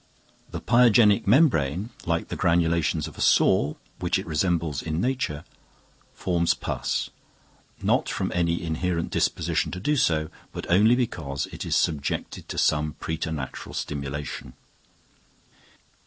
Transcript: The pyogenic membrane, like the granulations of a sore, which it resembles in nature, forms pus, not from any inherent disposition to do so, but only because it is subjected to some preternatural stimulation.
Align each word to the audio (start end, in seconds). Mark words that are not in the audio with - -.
The 0.49 0.59
pyogenic 0.61 1.27
membrane, 1.27 1.91
like 2.07 2.29
the 2.29 2.35
granulations 2.35 3.07
of 3.07 3.19
a 3.19 3.21
sore, 3.21 3.75
which 3.99 4.17
it 4.17 4.25
resembles 4.25 4.81
in 4.81 4.99
nature, 4.99 5.43
forms 6.15 6.55
pus, 6.55 7.11
not 7.83 8.09
from 8.09 8.31
any 8.33 8.63
inherent 8.63 9.11
disposition 9.11 9.71
to 9.73 9.79
do 9.79 9.95
so, 9.95 10.29
but 10.53 10.67
only 10.71 10.95
because 10.95 11.45
it 11.51 11.67
is 11.67 11.75
subjected 11.75 12.49
to 12.49 12.57
some 12.57 12.93
preternatural 12.93 13.75
stimulation. 13.75 14.53